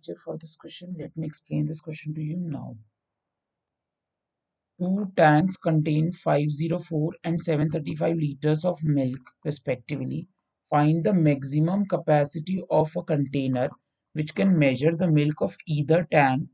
[0.00, 0.94] answer for this question.
[0.98, 2.76] Let me explain this question to you now.
[4.78, 10.28] Two tanks contain 504 and 735 liters of milk respectively.
[10.68, 13.70] Find the maximum capacity of a container
[14.12, 16.48] which can measure the milk of either tank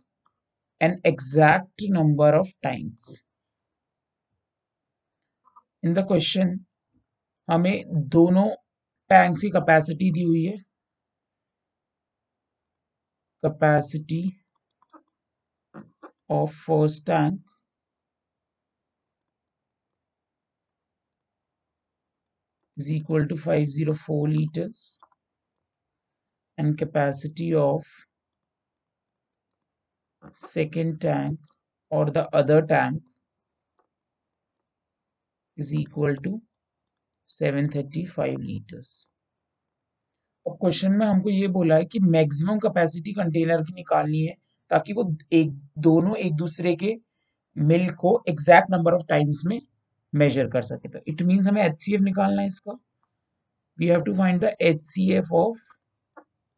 [0.80, 3.24] an exact number of times.
[5.82, 6.66] In the question
[7.51, 8.48] हमें दोनों
[9.10, 10.56] tanks की capacity दी हुई है
[13.44, 14.36] capacity
[16.30, 17.40] of first tank
[22.77, 25.00] is equal to 504 liters
[26.58, 27.84] and capacity of
[30.34, 31.40] second tank
[31.90, 33.02] or the other tank
[35.58, 36.41] is equal to
[37.27, 39.08] 735 liters.
[40.48, 44.35] और question में हमको ये बोला है कि मैक्सिमम कैपेसिटी कंटेनर की निकालनी है
[44.71, 46.95] ताकि वो एक, दोनों एक दूसरे के
[47.55, 49.59] मिल्क को एग्जैक्ट नंबर ऑफ़ टाइम्स में
[50.13, 52.77] मेजर कर सके। तो इट मीन्स हमें एचसीएफ निकालना है इसका।
[53.79, 55.57] We have to find the HCF of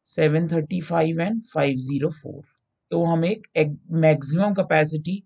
[0.08, 2.42] 735 and 504
[2.92, 3.48] तो हम एक
[4.04, 5.24] maximum capacity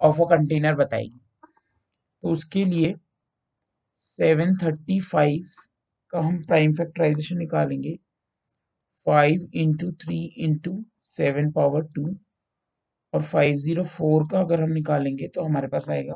[0.00, 1.20] of a container बताएगी।
[2.22, 2.94] तो उसके लिए
[3.98, 5.56] 735
[6.12, 7.96] का हम प्राइम फैक्टराइजेशन निकालेंगे।
[9.06, 10.72] Five into three into
[11.08, 12.04] seven power two
[13.12, 16.14] और 504 का अगर हम निकालेंगे तो हमारे पास आएगा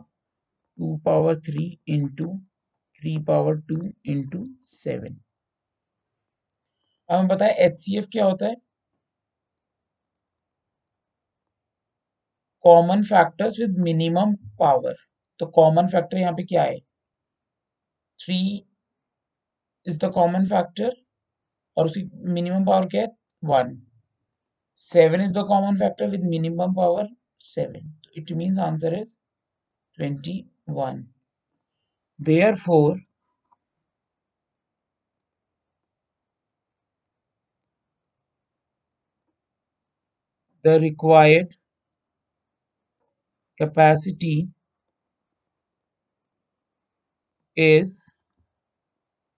[0.79, 2.29] two power three into
[3.01, 3.81] three power two
[4.13, 5.17] into seven
[7.11, 8.55] अब हम बताएँ एच सी एफ़ क्या होता है?
[12.65, 14.95] Common factors with minimum power
[15.41, 16.79] तो कॉमन फैक्टर यहाँ पे क्या है?
[18.19, 18.39] Three
[19.86, 20.96] is the common factor
[21.78, 23.78] और उसकी मिनिमम पावर क्या है one
[24.80, 27.08] seven is the common factor with minimum power
[27.46, 29.18] seven it means answer is
[29.98, 30.40] twenty
[30.72, 31.06] one
[32.20, 33.06] there four
[40.66, 41.56] the required
[43.60, 44.50] capacity
[47.58, 47.92] is